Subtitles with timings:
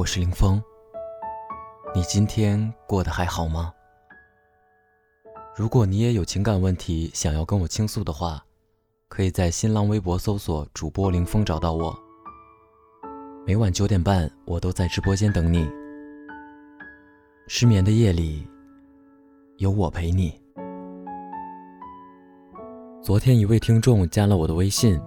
[0.00, 0.58] 我是林峰。
[1.94, 3.70] 你今天过得还好吗？
[5.54, 8.42] 如果你也有情感问题想要跟我倾诉的话，
[9.08, 11.94] 可以在新浪微博搜索“主播林峰”找到我。
[13.46, 15.70] 每晚九点半，我都在直播间等你。
[17.46, 18.48] 失眠的夜里，
[19.58, 20.32] 有我陪你。
[23.02, 24.98] 昨天一位听众加了我的微信，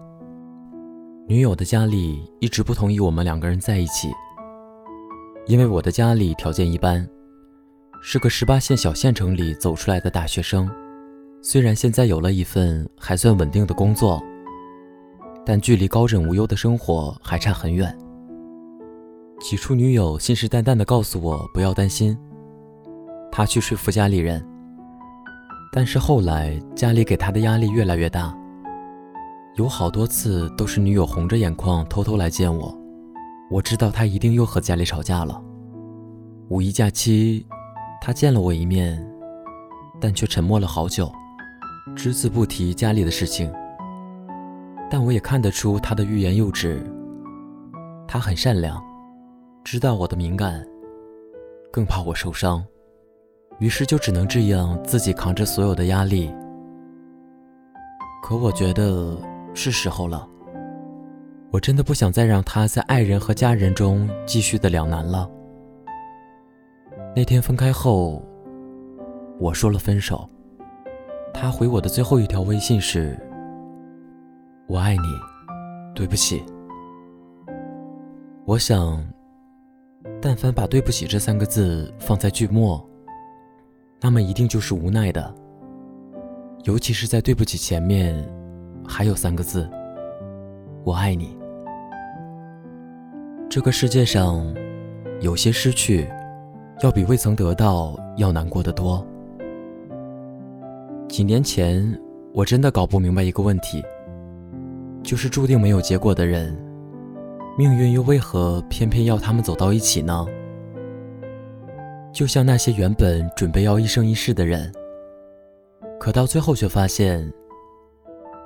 [1.27, 4.11] 女友的家里一直不同意我们两个人在一起。
[5.45, 7.05] 因为我的家里条件一般，
[8.01, 10.69] 是个十八线小县城里走出来的大学生，
[11.41, 14.23] 虽然现在有了一份还算稳定的工作，
[15.45, 17.93] 但距离高枕无忧的生活还差很远。
[19.41, 22.17] 起初，女友信誓旦旦地告诉我不要担心，
[23.29, 24.41] 她去说服家里人。
[25.73, 28.33] 但是后来，家里给她的压力越来越大，
[29.55, 32.82] 有好多次都是女友红着眼眶偷偷来见我。
[33.53, 35.39] 我知道他一定又和家里吵架了。
[36.49, 37.45] 五一假期，
[38.01, 38.99] 他见了我一面，
[40.01, 41.11] 但却沉默了好久，
[41.95, 43.53] 只字不提家里的事情。
[44.89, 46.83] 但我也看得出他的欲言又止。
[48.07, 48.83] 他很善良，
[49.63, 50.65] 知道我的敏感，
[51.71, 52.65] 更怕我受伤，
[53.59, 56.33] 于是就只能这样自己扛着所有的压力。
[58.23, 59.15] 可我觉得
[59.53, 60.27] 是时候了。
[61.53, 65.29] 我真的不想再让他在爱人和家人中继续的两难了。
[67.15, 68.23] 那天分开后，
[69.39, 70.27] 我说了分手。
[71.31, 73.15] 他回我的最后一条微信是
[74.65, 75.03] ：“我爱你，
[75.93, 76.43] 对不起。”
[78.45, 79.07] 我想，
[80.19, 82.83] 但凡把“对不起”这三个字放在句末，
[84.01, 85.31] 那么一定就是无奈的。
[86.63, 88.27] 尤其是在“对不起”前面，
[88.87, 89.69] 还有三个字
[90.83, 91.37] ：“我爱你。”
[93.53, 94.51] 这个世界上，
[95.21, 96.09] 有些失去，
[96.81, 99.05] 要比未曾得到要难过的多。
[101.07, 101.85] 几年前，
[102.33, 103.83] 我真的搞不明白一个问题，
[105.03, 106.57] 就是注定没有结果的人，
[107.55, 110.25] 命运又为何偏偏要他们走到一起呢？
[112.11, 114.73] 就像那些原本准备要一生一世的人，
[115.99, 117.31] 可到最后却发现，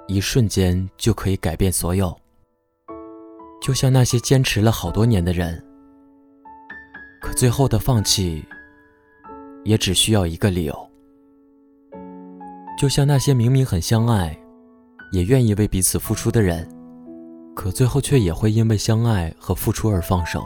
[0.06, 2.14] 一瞬间就可以改变所有。
[3.60, 5.62] 就像那些坚持了好多年的人，
[7.22, 8.46] 可最后的放弃，
[9.66, 10.90] 也只需要一个理由。
[12.80, 14.38] 就像那些明明很相爱，
[15.12, 16.70] 也愿意为彼此付出的人，
[17.56, 20.44] 可最后却也会因为相爱和付出而放手。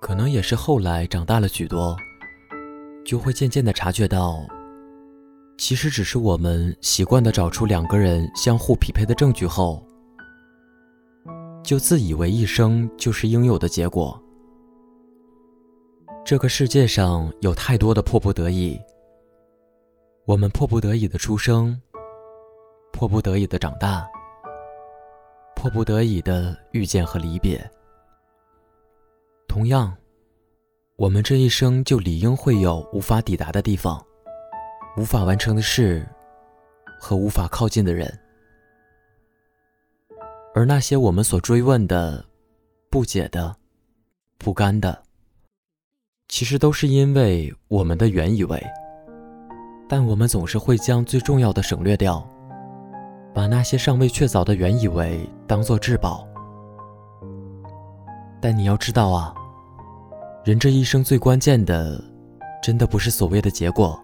[0.00, 1.96] 可能也是后来长大了许多，
[3.04, 4.44] 就会渐渐的察觉到，
[5.58, 9.86] 其实只是我们习惯的找出两个人相互匹配的证据后。
[11.66, 14.22] 就自以为一生就是应有的结果。
[16.24, 18.80] 这个世界上有太多的迫不得已，
[20.26, 21.76] 我们迫不得已的出生，
[22.92, 24.08] 迫不得已的长大，
[25.56, 27.60] 迫不得已的遇见和离别。
[29.48, 29.92] 同样，
[30.94, 34.00] 我们这一生就理应会有无法抵达的地方，
[34.96, 36.06] 无法完成的事，
[37.00, 38.16] 和无法靠近的人。
[40.56, 42.24] 而那些我们所追问的、
[42.88, 43.54] 不解的、
[44.38, 45.02] 不甘的，
[46.28, 48.66] 其实都是因为我们的原以为。
[49.86, 52.26] 但我们总是会将最重要的省略掉，
[53.34, 56.26] 把那些尚未确凿的原以为当做至宝。
[58.40, 59.34] 但你要知道啊，
[60.42, 62.02] 人这一生最关键的，
[62.62, 64.02] 真的不是所谓的结果，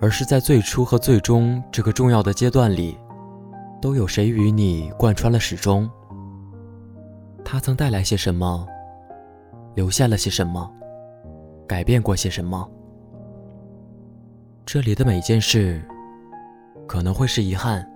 [0.00, 2.96] 而是在最初和最终这个重要的阶段里。
[3.80, 5.88] 都有谁与你贯穿了始终？
[7.44, 8.66] 他曾带来些什么？
[9.74, 10.68] 留下了些什么？
[11.66, 12.68] 改变过些什么？
[14.66, 15.80] 这里的每件事，
[16.86, 17.88] 可能会是遗憾，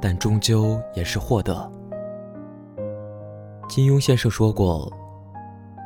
[0.00, 1.70] 但终究也是获得。
[3.68, 4.92] 金庸先生说过：“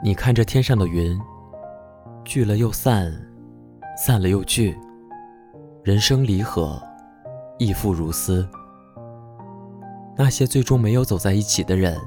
[0.03, 1.21] 你看这天上的云，
[2.25, 3.13] 聚了又散，
[3.97, 4.77] 散了又聚，
[5.85, 6.83] 人生离合，
[7.59, 8.49] 亦复如斯。”
[10.17, 11.99] 那些最终没有走在一起的人，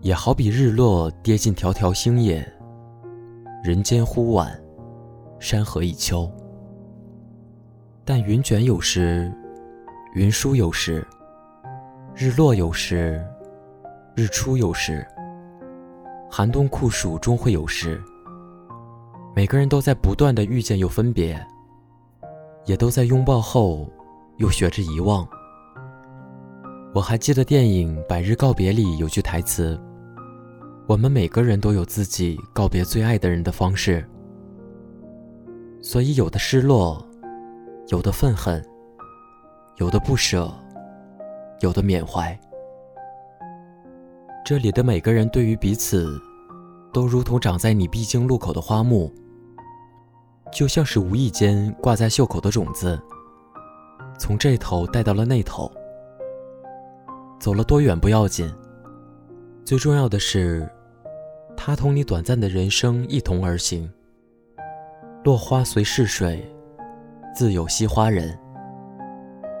[0.00, 2.46] 也好比日落跌进迢迢星野。
[3.62, 4.58] 人间忽晚，
[5.38, 6.30] 山河已秋。
[8.04, 9.32] 但云卷有时，
[10.14, 11.04] 云舒有时；
[12.14, 13.24] 日落有时，
[14.14, 15.04] 日出有时；
[16.30, 18.00] 寒冬酷暑终会有时。
[19.36, 21.38] 每个人都在不断的遇见又分别，
[22.64, 23.88] 也都在拥抱后
[24.38, 25.28] 又学着遗忘。
[26.94, 29.78] 我还记得电影《百日告别》里有句台词
[30.88, 34.02] ：“我们每个人都有自己告别最爱的人的方式，
[35.82, 37.06] 所以有的失落，
[37.88, 38.64] 有的愤恨，
[39.76, 40.50] 有的不舍，
[41.60, 42.36] 有的缅怀。
[44.44, 46.18] 这里的每个人对于彼此，
[46.90, 49.12] 都如同长在你必经路口的花木，
[50.50, 52.98] 就像是无意间挂在袖口的种子，
[54.18, 55.70] 从这头带到了那头。
[57.38, 58.52] 走了多远不要紧，
[59.64, 60.68] 最重要的是。
[61.60, 63.90] 他同你短暂的人生一同而行。
[65.24, 66.48] 落花随逝水，
[67.34, 68.38] 自有惜花人。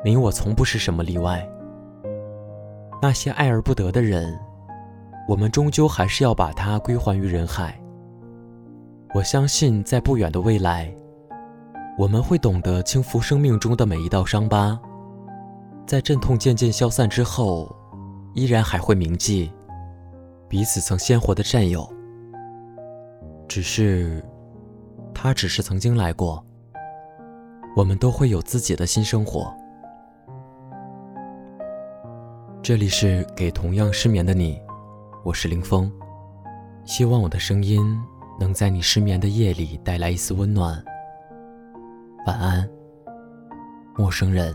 [0.04, 1.46] 你我从不是什么例外。
[3.02, 4.38] 那些爱而不得的人，
[5.28, 7.76] 我们终究还是要把它归还于人海。
[9.12, 10.94] 我相信，在不远的未来，
[11.98, 14.80] 我们会懂得轻抚生命中的每一道伤疤，
[15.88, 17.74] 在阵痛渐渐消散之后，
[18.34, 19.50] 依然还会铭记。
[20.46, 21.90] 彼此曾鲜活的战友，
[23.48, 24.22] 只是
[25.14, 26.44] 他只是曾经来过。
[27.74, 29.50] 我们都会有自己的新生活。
[32.62, 34.60] 这里是给同样失眠的你，
[35.24, 35.90] 我是林峰，
[36.84, 37.98] 希望我的声音
[38.38, 40.84] 能在你失眠的夜里带来一丝温暖。
[42.26, 42.68] 晚安，
[43.96, 44.54] 陌生人。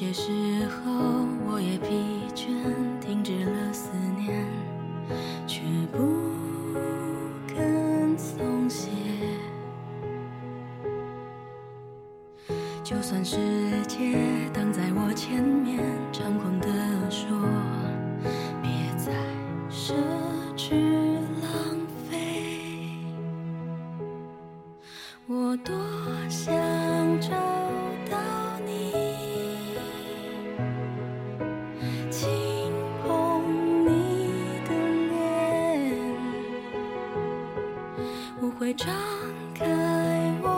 [0.00, 0.30] 有些时
[0.68, 1.88] 候，我也疲
[2.32, 2.46] 倦，
[38.40, 38.86] 不会张
[39.52, 39.66] 开
[40.42, 40.57] 我。